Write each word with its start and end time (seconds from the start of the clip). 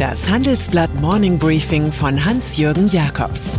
Das 0.00 0.30
Handelsblatt 0.30 0.94
Morning 0.94 1.38
Briefing 1.38 1.92
von 1.92 2.24
Hans-Jürgen 2.24 2.88
Jakobs 2.88 3.52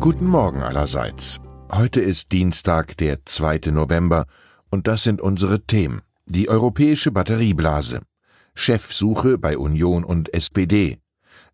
Guten 0.00 0.24
Morgen 0.24 0.62
allerseits. 0.62 1.36
Heute 1.70 2.00
ist 2.00 2.32
Dienstag, 2.32 2.96
der 2.96 3.26
2. 3.26 3.72
November, 3.72 4.24
und 4.70 4.86
das 4.86 5.02
sind 5.02 5.20
unsere 5.20 5.66
Themen. 5.66 6.00
Die 6.24 6.48
europäische 6.48 7.10
Batterieblase. 7.10 8.00
Chefsuche 8.54 9.36
bei 9.36 9.58
Union 9.58 10.02
und 10.02 10.32
SPD. 10.32 10.96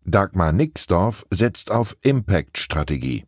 Dagmar 0.05 0.53
Nixdorf 0.53 1.25
setzt 1.29 1.69
auf 1.69 1.97
Impact-Strategie. 2.01 3.25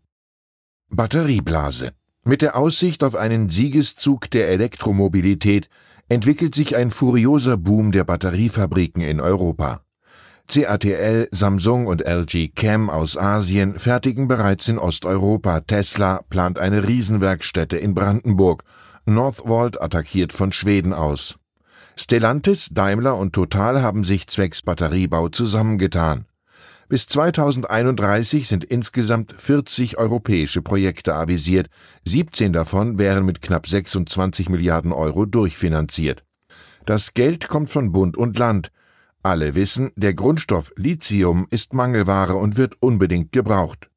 Batterieblase. 0.88 1.91
Mit 2.27 2.41
der 2.41 2.57
Aussicht 2.57 3.03
auf 3.03 3.13
einen 3.13 3.49
Siegeszug 3.49 4.31
der 4.31 4.49
Elektromobilität 4.49 5.70
entwickelt 6.09 6.55
sich 6.55 6.75
ein 6.75 6.89
furioser 6.89 7.55
Boom 7.55 7.91
der 7.91 8.03
Batteriefabriken 8.03 9.03
in 9.03 9.21
Europa. 9.21 9.81
CATL, 10.47 11.27
Samsung 11.30 11.85
und 11.85 12.02
LG 12.02 12.49
Chem 12.55 12.89
aus 12.89 13.16
Asien 13.16 13.77
fertigen 13.77 14.27
bereits 14.27 14.67
in 14.67 14.80
Osteuropa. 14.80 15.59
Tesla 15.61 16.23
plant 16.27 16.57
eine 16.57 16.88
Riesenwerkstätte 16.88 17.77
in 17.77 17.93
Brandenburg. 17.93 18.63
Northvolt 19.05 19.80
attackiert 19.80 20.33
von 20.33 20.52
Schweden 20.52 20.94
aus. 20.94 21.35
Stellantis, 21.95 22.69
Daimler 22.71 23.17
und 23.17 23.33
Total 23.33 23.83
haben 23.83 24.03
sich 24.03 24.25
zwecks 24.25 24.63
Batteriebau 24.63 25.30
zusammengetan. 25.30 26.25
Bis 26.88 27.07
2031 27.07 28.48
sind 28.48 28.63
insgesamt 28.63 29.34
40 29.38 29.98
europäische 29.98 30.62
Projekte 30.62 31.16
avisiert, 31.16 31.67
17 32.05 32.53
davon 32.53 33.00
wären 33.00 33.25
mit 33.25 33.41
knapp 33.41 33.67
26 33.67 34.50
Milliarden 34.50 34.91
Euro 34.91 35.25
durchfinanziert. 35.25 36.23
Das 36.86 37.16
Geld 37.16 37.47
kommt 37.47 37.72
von 37.72 37.91
Bund 37.91 38.16
und 38.16 38.38
Land. 38.38 38.72
Alle 39.23 39.56
wissen, 39.56 39.91
der 39.95 40.13
Grundstoff 40.13 40.72
Lithium 40.75 41.47
ist 41.50 41.73
Mangelware 41.73 42.36
und 42.36 42.58
wird 42.58 42.75
unbedingt 42.80 43.31
gebraucht. 43.31 43.89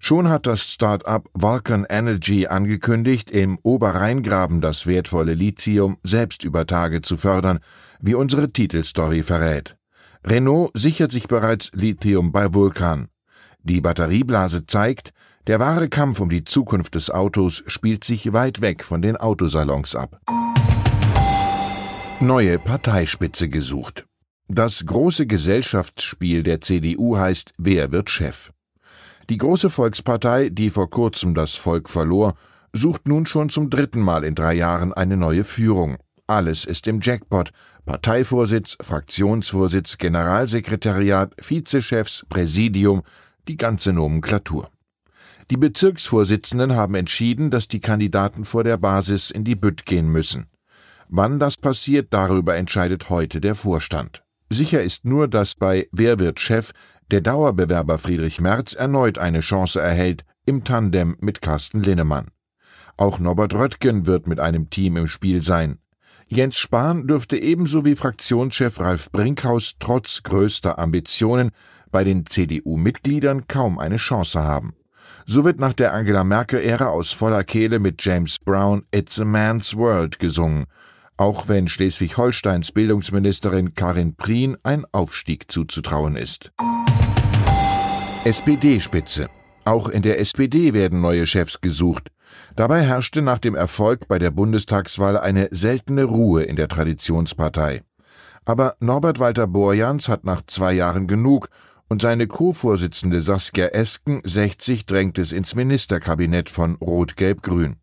Schon 0.00 0.30
hat 0.30 0.46
das 0.46 0.62
Start-up 0.62 1.28
Vulcan 1.34 1.86
Energy 1.88 2.46
angekündigt, 2.46 3.30
im 3.30 3.58
Oberrheingraben 3.62 4.62
das 4.62 4.86
wertvolle 4.86 5.34
Lithium 5.34 5.98
selbst 6.02 6.42
über 6.44 6.66
Tage 6.66 7.02
zu 7.02 7.18
fördern, 7.18 7.60
wie 8.00 8.14
unsere 8.14 8.50
Titelstory 8.50 9.22
verrät. 9.22 9.76
Renault 10.24 10.70
sichert 10.74 11.10
sich 11.10 11.26
bereits 11.26 11.70
Lithium 11.72 12.30
bei 12.30 12.54
Vulkan. 12.54 13.08
Die 13.64 13.80
Batterieblase 13.80 14.66
zeigt, 14.66 15.12
der 15.48 15.58
wahre 15.58 15.88
Kampf 15.88 16.20
um 16.20 16.28
die 16.28 16.44
Zukunft 16.44 16.94
des 16.94 17.10
Autos 17.10 17.64
spielt 17.66 18.04
sich 18.04 18.32
weit 18.32 18.60
weg 18.60 18.84
von 18.84 19.02
den 19.02 19.16
Autosalons 19.16 19.96
ab. 19.96 20.20
Neue 22.20 22.60
Parteispitze 22.60 23.48
gesucht. 23.48 24.06
Das 24.46 24.86
große 24.86 25.26
Gesellschaftsspiel 25.26 26.44
der 26.44 26.60
CDU 26.60 27.16
heißt 27.16 27.52
Wer 27.58 27.90
wird 27.90 28.10
Chef? 28.10 28.52
Die 29.28 29.38
große 29.38 29.70
Volkspartei, 29.70 30.48
die 30.50 30.70
vor 30.70 30.88
kurzem 30.90 31.34
das 31.34 31.56
Volk 31.56 31.88
verlor, 31.88 32.34
sucht 32.72 33.08
nun 33.08 33.26
schon 33.26 33.48
zum 33.48 33.70
dritten 33.70 34.00
Mal 34.00 34.22
in 34.22 34.36
drei 34.36 34.54
Jahren 34.54 34.92
eine 34.92 35.16
neue 35.16 35.42
Führung. 35.42 35.96
Alles 36.32 36.64
ist 36.64 36.88
im 36.88 37.00
Jackpot. 37.02 37.52
Parteivorsitz, 37.84 38.78
Fraktionsvorsitz, 38.80 39.98
Generalsekretariat, 39.98 41.34
Vizechefs, 41.36 42.24
Präsidium, 42.26 43.02
die 43.48 43.58
ganze 43.58 43.92
Nomenklatur. 43.92 44.70
Die 45.50 45.58
Bezirksvorsitzenden 45.58 46.74
haben 46.74 46.94
entschieden, 46.94 47.50
dass 47.50 47.68
die 47.68 47.80
Kandidaten 47.80 48.46
vor 48.46 48.64
der 48.64 48.78
Basis 48.78 49.30
in 49.30 49.44
die 49.44 49.56
Bütt 49.56 49.84
gehen 49.84 50.08
müssen. 50.08 50.46
Wann 51.08 51.38
das 51.38 51.58
passiert, 51.58 52.14
darüber 52.14 52.56
entscheidet 52.56 53.10
heute 53.10 53.42
der 53.42 53.54
Vorstand. 53.54 54.22
Sicher 54.48 54.82
ist 54.82 55.04
nur, 55.04 55.28
dass 55.28 55.54
bei 55.54 55.86
Wer 55.92 56.18
wird 56.18 56.40
Chef 56.40 56.72
der 57.10 57.20
Dauerbewerber 57.20 57.98
Friedrich 57.98 58.40
Merz 58.40 58.72
erneut 58.72 59.18
eine 59.18 59.40
Chance 59.40 59.82
erhält, 59.82 60.24
im 60.46 60.64
Tandem 60.64 61.14
mit 61.20 61.42
Carsten 61.42 61.82
Linnemann. 61.82 62.28
Auch 62.96 63.18
Norbert 63.18 63.52
Röttgen 63.52 64.06
wird 64.06 64.26
mit 64.26 64.40
einem 64.40 64.70
Team 64.70 64.96
im 64.96 65.06
Spiel 65.06 65.42
sein. 65.42 65.81
Jens 66.34 66.56
Spahn 66.56 67.06
dürfte 67.06 67.36
ebenso 67.36 67.84
wie 67.84 67.94
Fraktionschef 67.94 68.80
Ralf 68.80 69.12
Brinkhaus 69.12 69.74
trotz 69.78 70.22
größter 70.22 70.78
Ambitionen 70.78 71.50
bei 71.90 72.04
den 72.04 72.24
CDU-Mitgliedern 72.24 73.48
kaum 73.48 73.78
eine 73.78 73.98
Chance 73.98 74.42
haben. 74.42 74.72
So 75.26 75.44
wird 75.44 75.60
nach 75.60 75.74
der 75.74 75.92
Angela 75.92 76.24
Merkel-Ära 76.24 76.86
aus 76.86 77.12
voller 77.12 77.44
Kehle 77.44 77.78
mit 77.80 78.02
James 78.02 78.38
Brown 78.38 78.84
It's 78.92 79.20
a 79.20 79.26
Man's 79.26 79.76
World 79.76 80.18
gesungen, 80.18 80.64
auch 81.18 81.48
wenn 81.48 81.68
Schleswig-Holsteins 81.68 82.72
Bildungsministerin 82.72 83.74
Karin 83.74 84.14
Prien 84.16 84.56
ein 84.62 84.86
Aufstieg 84.90 85.52
zuzutrauen 85.52 86.16
ist. 86.16 86.50
SPD-Spitze. 88.24 89.28
Auch 89.66 89.90
in 89.90 90.00
der 90.00 90.18
SPD 90.18 90.72
werden 90.72 91.02
neue 91.02 91.26
Chefs 91.26 91.60
gesucht. 91.60 92.11
Dabei 92.56 92.82
herrschte 92.82 93.22
nach 93.22 93.38
dem 93.38 93.54
Erfolg 93.54 94.08
bei 94.08 94.18
der 94.18 94.30
Bundestagswahl 94.30 95.18
eine 95.18 95.48
seltene 95.50 96.04
Ruhe 96.04 96.42
in 96.42 96.56
der 96.56 96.68
Traditionspartei. 96.68 97.82
Aber 98.44 98.76
Norbert 98.80 99.18
Walter 99.18 99.46
Borjans 99.46 100.08
hat 100.08 100.24
nach 100.24 100.42
zwei 100.46 100.72
Jahren 100.72 101.06
genug 101.06 101.48
und 101.88 102.02
seine 102.02 102.26
Co-Vorsitzende 102.26 103.20
Saskia 103.22 103.66
Esken 103.66 104.22
60 104.24 104.86
drängt 104.86 105.18
es 105.18 105.32
ins 105.32 105.54
Ministerkabinett 105.54 106.48
von 106.48 106.76
Rot-Gelb-Grün. 106.76 107.76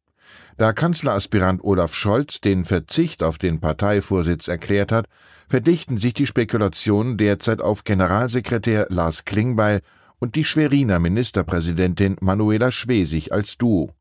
Da 0.57 0.73
Kanzleraspirant 0.73 1.63
Olaf 1.63 1.93
Scholz 1.93 2.41
den 2.41 2.65
Verzicht 2.65 3.23
auf 3.23 3.37
den 3.37 3.61
Parteivorsitz 3.61 4.47
erklärt 4.47 4.91
hat, 4.91 5.05
verdichten 5.47 5.97
sich 5.97 6.13
die 6.13 6.25
Spekulationen 6.25 7.17
derzeit 7.17 7.61
auf 7.61 7.83
Generalsekretär 7.85 8.87
Lars 8.89 9.25
Klingbeil 9.25 9.81
und 10.19 10.35
die 10.35 10.43
Schweriner 10.43 10.99
Ministerpräsidentin 10.99 12.17
Manuela 12.19 12.71
Schwesig 12.71 13.31
als 13.31 13.57
Duo. 13.57 13.91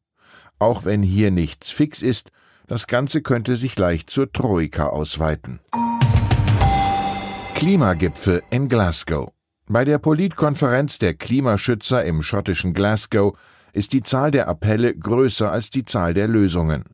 Auch 0.58 0.84
wenn 0.84 1.02
hier 1.02 1.30
nichts 1.30 1.70
fix 1.70 2.02
ist, 2.02 2.30
das 2.66 2.86
Ganze 2.86 3.22
könnte 3.22 3.56
sich 3.56 3.78
leicht 3.78 4.10
zur 4.10 4.32
Troika 4.32 4.88
ausweiten. 4.88 5.60
Klimagipfel 7.54 8.42
in 8.50 8.68
Glasgow. 8.68 9.32
Bei 9.66 9.84
der 9.84 9.98
Politkonferenz 9.98 10.98
der 10.98 11.14
Klimaschützer 11.14 12.04
im 12.04 12.22
schottischen 12.22 12.72
Glasgow 12.72 13.36
ist 13.72 13.92
die 13.92 14.02
Zahl 14.02 14.30
der 14.30 14.48
Appelle 14.48 14.96
größer 14.96 15.50
als 15.50 15.70
die 15.70 15.84
Zahl 15.84 16.14
der 16.14 16.28
Lösungen. 16.28 16.84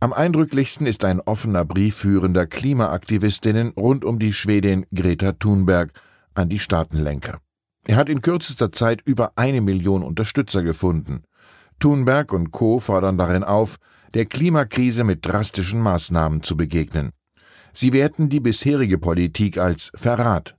Am 0.00 0.12
eindrücklichsten 0.12 0.86
ist 0.86 1.04
ein 1.04 1.20
offener 1.20 1.64
Brief 1.64 1.96
führender 1.96 2.46
Klimaaktivistinnen 2.46 3.72
rund 3.76 4.04
um 4.04 4.18
die 4.18 4.32
Schwedin 4.32 4.86
Greta 4.94 5.32
Thunberg 5.32 5.92
an 6.34 6.48
die 6.48 6.58
Staatenlenker. 6.58 7.38
Er 7.86 7.96
hat 7.96 8.08
in 8.08 8.22
kürzester 8.22 8.72
Zeit 8.72 9.02
über 9.04 9.32
eine 9.36 9.60
Million 9.60 10.02
Unterstützer 10.02 10.62
gefunden. 10.62 11.24
Thunberg 11.80 12.32
und 12.32 12.52
Co. 12.52 12.78
fordern 12.78 13.18
darin 13.18 13.42
auf, 13.42 13.76
der 14.14 14.26
Klimakrise 14.26 15.02
mit 15.02 15.26
drastischen 15.26 15.80
Maßnahmen 15.80 16.42
zu 16.42 16.56
begegnen. 16.56 17.10
Sie 17.72 17.92
werten 17.92 18.28
die 18.28 18.40
bisherige 18.40 18.98
Politik 18.98 19.58
als 19.58 19.90
Verrat. 19.94 20.56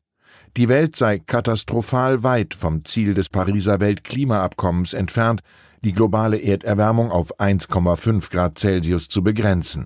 Die 0.57 0.67
Welt 0.67 0.95
sei 0.95 1.19
katastrophal 1.19 2.23
weit 2.23 2.53
vom 2.53 2.83
Ziel 2.83 3.13
des 3.13 3.29
Pariser 3.29 3.79
Weltklimaabkommens 3.79 4.93
entfernt, 4.93 5.41
die 5.83 5.93
globale 5.93 6.37
Erderwärmung 6.37 7.11
auf 7.11 7.39
1,5 7.39 8.29
Grad 8.31 8.57
Celsius 8.57 9.07
zu 9.07 9.23
begrenzen. 9.23 9.85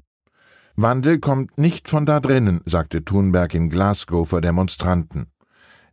Wandel 0.76 1.20
kommt 1.20 1.58
nicht 1.58 1.88
von 1.88 2.06
da 2.06 2.20
drinnen, 2.20 2.62
sagte 2.66 3.06
Thunberg 3.06 3.54
in 3.54 3.70
Glasgow 3.70 4.28
vor 4.28 4.42
Demonstranten. 4.42 5.28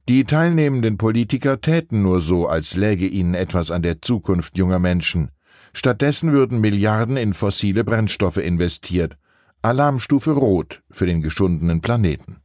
Die 0.09 0.25
teilnehmenden 0.25 0.99
Politiker 0.99 1.61
täten 1.61 2.03
nur 2.03 2.21
so, 2.21 2.49
als 2.49 2.75
läge 2.75 3.07
ihnen 3.07 3.35
etwas 3.35 3.71
an 3.71 3.83
der 3.83 4.03
Zukunft 4.03 4.59
junger 4.59 4.81
Menschen. 4.81 5.31
Stattdessen 5.73 6.33
würden 6.33 6.61
Milliarden 6.61 7.17
in 7.17 7.35
fossile 7.35 7.85
Brennstoffe 7.85 8.39
investiert. 8.39 9.17
Alarmstufe 9.63 10.33
Rot 10.33 10.83
für 10.91 11.07
den 11.07 11.23
geschundenen 11.23 11.81
Planeten. 11.81 12.39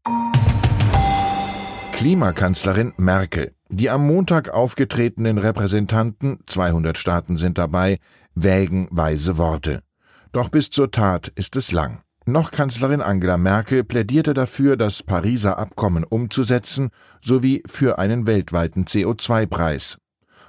Klimakanzlerin 1.94 2.94
Merkel. 2.98 3.54
Die 3.70 3.90
am 3.90 4.06
Montag 4.06 4.50
aufgetretenen 4.50 5.40
Repräsentanten, 5.40 6.38
200 6.46 6.96
Staaten 6.96 7.38
sind 7.38 7.58
dabei, 7.58 7.98
wägen 8.36 8.88
weise 8.92 9.40
Worte. 9.40 9.82
Doch 10.32 10.50
bis 10.50 10.70
zur 10.70 10.92
Tat 10.92 11.30
ist 11.30 11.56
es 11.56 11.72
lang. 11.72 12.04
Noch 12.30 12.52
Kanzlerin 12.52 13.00
Angela 13.00 13.38
Merkel 13.38 13.86
plädierte 13.86 14.34
dafür, 14.34 14.76
das 14.76 15.02
Pariser 15.02 15.58
Abkommen 15.58 16.04
umzusetzen, 16.04 16.90
sowie 17.22 17.64
für 17.66 18.00
einen 18.00 18.28
weltweiten 18.28 18.84
CO2-Preis. 18.84 19.98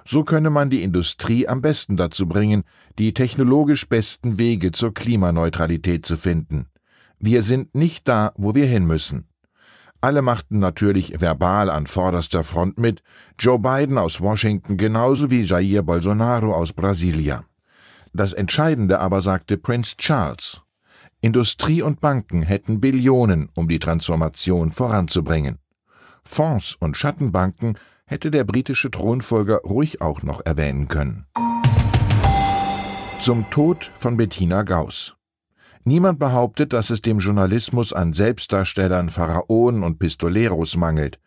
So 0.05 0.25
könne 0.25 0.51
man 0.51 0.71
die 0.71 0.83
Industrie 0.83 1.47
am 1.47 1.63
besten 1.63 1.97
dazu 1.97 2.27
bringen, 2.27 2.65
die 2.99 3.15
technologisch 3.15 3.89
besten 3.89 4.39
Wege 4.39 4.73
zur 4.73 4.93
Klimaneutralität 4.93 6.05
zu 6.05 6.17
finden. 6.17 6.67
Wir 7.21 7.45
sind 7.45 7.77
nicht 7.77 8.09
da, 8.09 8.33
wo 8.35 8.57
wir 8.57 8.67
hin 8.67 8.85
müssen. 8.85 9.29
Alle 10.01 10.21
machten 10.21 10.59
natürlich 10.59 11.21
verbal 11.21 11.71
an 11.71 11.87
vorderster 11.87 12.43
Front 12.43 12.79
mit, 12.79 13.05
Joe 13.39 13.61
Biden 13.61 13.99
aus 13.99 14.21
Washington 14.21 14.79
genauso 14.79 15.31
wie 15.31 15.43
Jair 15.43 15.85
Bolsonaro 15.85 16.53
aus 16.53 16.73
Brasilia. 16.73 17.45
Das 18.13 18.33
Entscheidende 18.33 18.99
aber 18.99 19.23
sagte 19.23 19.57
Prince 19.57 19.97
Charles. 19.97 20.61
Industrie 21.21 21.83
und 21.83 22.01
Banken 22.01 22.43
hätten 22.43 22.81
Billionen, 22.81 23.49
um 23.55 23.67
die 23.67 23.81
Transformation 23.81 24.71
voranzubringen. 24.71 25.59
Fonds 26.23 26.77
und 26.79 26.97
Schattenbanken 26.97 27.77
hätte 28.07 28.31
der 28.31 28.45
britische 28.45 28.91
Thronfolger 28.91 29.59
ruhig 29.65 30.01
auch 30.01 30.23
noch 30.23 30.47
erwähnen 30.47 30.87
können. 30.87 31.27
Zum 33.21 33.51
Tod 33.51 33.91
von 33.97 34.17
Bettina 34.17 34.63
Gauss. 34.63 35.17
Niemand 35.83 36.21
behauptet, 36.21 36.73
dass 36.73 36.91
es 36.91 37.03
dem 37.03 37.19
Journalismus 37.19 37.93
an 37.93 38.13
Selbstdarstellern, 38.13 39.09
Pharaonen 39.09 39.83
und 39.83 39.99
Pistoleros 39.99 40.77
mangelt. 40.77 41.19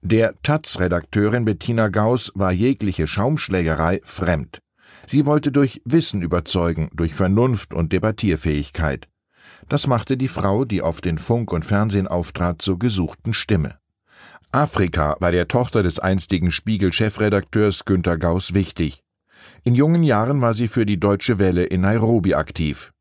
Der 0.00 0.40
Taz-Redakteurin 0.42 1.44
Bettina 1.44 1.88
Gauss 1.88 2.32
war 2.34 2.52
jegliche 2.52 3.06
Schaumschlägerei 3.06 4.00
fremd. 4.04 4.60
Sie 5.06 5.26
wollte 5.26 5.52
durch 5.52 5.82
Wissen 5.84 6.22
überzeugen, 6.22 6.88
durch 6.94 7.14
Vernunft 7.14 7.74
und 7.74 7.92
Debattierfähigkeit. 7.92 9.08
Das 9.68 9.86
machte 9.86 10.16
die 10.16 10.28
Frau, 10.28 10.64
die 10.64 10.82
auf 10.82 11.00
den 11.00 11.18
Funk 11.18 11.52
und 11.52 11.64
Fernsehen 11.64 12.06
auftrat, 12.06 12.60
zur 12.60 12.78
gesuchten 12.78 13.32
Stimme. 13.32 13.78
Afrika 14.52 15.16
war 15.20 15.32
der 15.32 15.48
Tochter 15.48 15.82
des 15.82 15.98
einstigen 15.98 16.52
Spiegel-Chefredakteurs 16.52 17.84
Günter 17.84 18.18
Gauss 18.18 18.54
wichtig. 18.54 19.02
In 19.64 19.74
jungen 19.74 20.02
Jahren 20.02 20.40
war 20.40 20.54
sie 20.54 20.68
für 20.68 20.86
die 20.86 21.00
Deutsche 21.00 21.38
Welle 21.38 21.64
in 21.64 21.80
Nairobi 21.80 22.34
aktiv. 22.34 22.92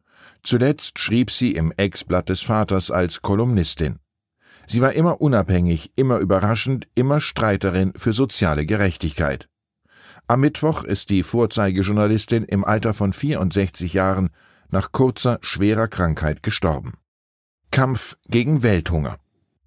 Zuletzt 0.41 0.99
schrieb 0.99 1.31
sie 1.31 1.51
im 1.51 1.71
Ex-Blatt 1.75 2.29
des 2.29 2.41
Vaters 2.41 2.91
als 2.91 3.21
Kolumnistin. 3.21 3.99
Sie 4.65 4.81
war 4.81 4.93
immer 4.93 5.21
unabhängig, 5.21 5.91
immer 5.95 6.19
überraschend, 6.19 6.87
immer 6.95 7.21
Streiterin 7.21 7.93
für 7.95 8.13
soziale 8.13 8.65
Gerechtigkeit. 8.65 9.47
Am 10.27 10.39
Mittwoch 10.39 10.83
ist 10.83 11.09
die 11.09 11.23
Vorzeigejournalistin 11.23 12.43
im 12.45 12.63
Alter 12.63 12.93
von 12.93 13.13
64 13.13 13.93
Jahren 13.93 14.29
nach 14.73 14.91
kurzer, 14.91 15.37
schwerer 15.41 15.87
Krankheit 15.87 16.43
gestorben. 16.43 16.93
Kampf 17.71 18.17
gegen 18.27 18.63
Welthunger. 18.63 19.17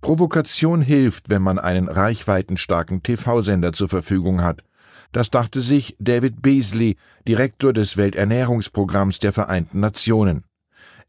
Provokation 0.02 0.82
hilft, 0.82 1.30
wenn 1.30 1.42
man 1.42 1.58
einen 1.58 1.88
reichweitenstarken 1.88 3.02
TV-Sender 3.02 3.72
zur 3.72 3.88
Verfügung 3.88 4.42
hat. 4.42 4.62
Das 5.12 5.30
dachte 5.30 5.60
sich 5.60 5.96
David 5.98 6.42
Beasley, 6.42 6.96
Direktor 7.26 7.72
des 7.72 7.96
Welternährungsprogramms 7.96 9.18
der 9.20 9.32
Vereinten 9.32 9.80
Nationen. 9.80 10.44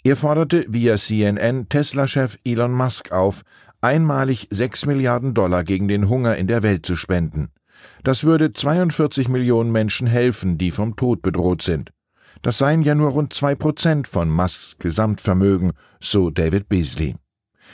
Er 0.03 0.15
forderte 0.15 0.65
via 0.69 0.95
CNN 0.95 1.67
Tesla-Chef 1.67 2.37
Elon 2.45 2.71
Musk 2.71 3.11
auf, 3.11 3.41
einmalig 3.81 4.47
6 4.51 4.85
Milliarden 4.85 5.33
Dollar 5.33 5.63
gegen 5.63 5.87
den 5.87 6.07
Hunger 6.07 6.35
in 6.35 6.47
der 6.47 6.63
Welt 6.63 6.85
zu 6.85 6.95
spenden. 6.95 7.49
Das 8.03 8.23
würde 8.23 8.53
42 8.53 9.27
Millionen 9.27 9.71
Menschen 9.71 10.07
helfen, 10.07 10.57
die 10.57 10.71
vom 10.71 10.95
Tod 10.95 11.21
bedroht 11.21 11.61
sind. 11.61 11.91
Das 12.41 12.57
seien 12.57 12.81
ja 12.81 12.95
nur 12.95 13.09
rund 13.09 13.33
zwei 13.33 13.55
Prozent 13.55 14.07
von 14.07 14.29
Musks 14.29 14.77
Gesamtvermögen, 14.79 15.73
so 15.99 16.29
David 16.29 16.69
Beasley. 16.69 17.15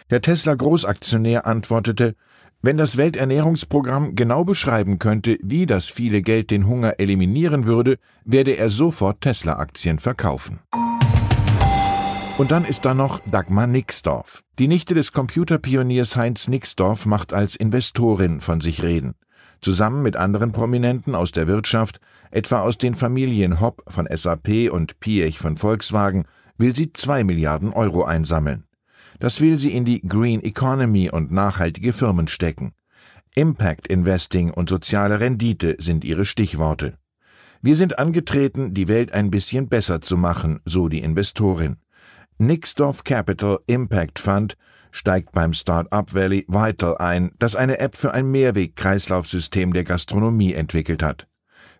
Der 0.09 0.21
Tesla-Großaktionär 0.21 1.45
antwortete, 1.45 2.15
wenn 2.61 2.77
das 2.77 2.95
Welternährungsprogramm 2.95 4.15
genau 4.15 4.45
beschreiben 4.45 4.97
könnte, 4.97 5.37
wie 5.43 5.65
das 5.65 5.87
viele 5.87 6.21
Geld 6.21 6.49
den 6.49 6.65
Hunger 6.65 6.93
eliminieren 6.97 7.65
würde, 7.65 7.97
werde 8.23 8.51
er 8.51 8.69
sofort 8.69 9.19
Tesla-Aktien 9.19 9.99
verkaufen. 9.99 10.61
Und 12.37 12.51
dann 12.51 12.65
ist 12.65 12.85
da 12.85 12.93
noch 12.93 13.19
Dagmar 13.29 13.67
Nixdorf. 13.67 14.41
Die 14.57 14.67
Nichte 14.67 14.95
des 14.95 15.11
Computerpioniers 15.11 16.15
Heinz 16.15 16.47
Nixdorf 16.47 17.05
macht 17.05 17.33
als 17.33 17.55
Investorin 17.55 18.41
von 18.41 18.59
sich 18.59 18.81
reden. 18.81 19.13
Zusammen 19.63 20.03
mit 20.03 20.17
anderen 20.17 20.51
Prominenten 20.51 21.15
aus 21.15 21.31
der 21.31 21.47
Wirtschaft, 21.47 22.01
etwa 22.31 22.59
aus 22.59 22.77
den 22.77 22.95
Familien 22.95 23.61
Hopp 23.61 23.81
von 23.87 24.09
SAP 24.13 24.69
und 24.69 24.99
Piech 24.99 25.39
von 25.39 25.55
Volkswagen, 25.55 26.25
will 26.57 26.75
sie 26.75 26.91
zwei 26.91 27.23
Milliarden 27.23 27.71
Euro 27.71 28.03
einsammeln. 28.03 28.65
Das 29.19 29.39
will 29.39 29.57
sie 29.57 29.71
in 29.71 29.85
die 29.85 30.01
Green 30.01 30.43
Economy 30.43 31.09
und 31.09 31.31
nachhaltige 31.31 31.93
Firmen 31.93 32.27
stecken. 32.27 32.73
Impact 33.35 33.87
Investing 33.87 34.51
und 34.51 34.67
soziale 34.67 35.21
Rendite 35.21 35.77
sind 35.79 36.03
ihre 36.03 36.25
Stichworte. 36.25 36.97
Wir 37.61 37.77
sind 37.77 37.99
angetreten, 37.99 38.73
die 38.73 38.89
Welt 38.89 39.13
ein 39.13 39.31
bisschen 39.31 39.69
besser 39.69 40.01
zu 40.01 40.17
machen, 40.17 40.59
so 40.65 40.89
die 40.89 40.99
Investorin. 40.99 41.77
Nixdorf 42.37 43.03
Capital 43.03 43.59
Impact 43.67 44.19
Fund 44.19 44.57
steigt 44.91 45.31
beim 45.31 45.53
Start-up 45.53 46.13
Valley 46.13 46.45
Vital 46.47 46.97
ein, 46.97 47.31
das 47.39 47.55
eine 47.55 47.79
App 47.79 47.95
für 47.95 48.13
ein 48.13 48.31
Mehrweg-Kreislaufsystem 48.31 49.73
der 49.73 49.83
Gastronomie 49.83 50.53
entwickelt 50.53 51.03
hat. 51.03 51.27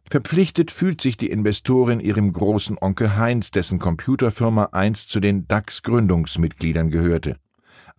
Verpflichtet 0.09 0.71
fühlt 0.71 1.01
sich 1.01 1.17
die 1.17 1.29
Investorin 1.29 1.99
ihrem 1.99 2.31
großen 2.33 2.77
Onkel 2.79 3.15
Heinz, 3.15 3.51
dessen 3.51 3.79
Computerfirma 3.79 4.69
einst 4.71 5.09
zu 5.09 5.19
den 5.19 5.47
DAX-Gründungsmitgliedern 5.47 6.89
gehörte. 6.89 7.37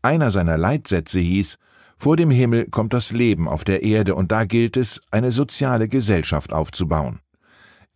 Einer 0.02 0.30
seiner 0.30 0.58
Leitsätze 0.58 1.18
hieß, 1.18 1.58
vor 1.96 2.16
dem 2.16 2.30
Himmel 2.30 2.68
kommt 2.70 2.92
das 2.92 3.12
Leben 3.12 3.48
auf 3.48 3.64
der 3.64 3.82
Erde 3.82 4.14
und 4.14 4.32
da 4.32 4.44
gilt 4.44 4.76
es, 4.76 5.00
eine 5.10 5.32
soziale 5.32 5.88
Gesellschaft 5.88 6.52
aufzubauen. 6.52 7.20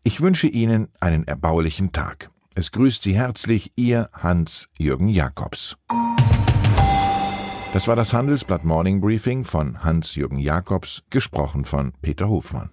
Ich 0.04 0.20
wünsche 0.20 0.46
Ihnen 0.46 0.88
einen 1.00 1.26
erbaulichen 1.26 1.92
Tag. 1.92 2.30
Es 2.58 2.72
grüßt 2.72 3.04
Sie 3.04 3.14
herzlich 3.14 3.70
Ihr 3.76 4.10
Hans-Jürgen 4.12 5.08
Jakobs. 5.08 5.76
Das 7.72 7.86
war 7.86 7.94
das 7.94 8.12
Handelsblatt 8.12 8.64
Morning 8.64 9.00
Briefing 9.00 9.44
von 9.44 9.84
Hans-Jürgen 9.84 10.40
Jakobs, 10.40 11.04
gesprochen 11.08 11.64
von 11.64 11.92
Peter 12.02 12.28
Hofmann. 12.28 12.70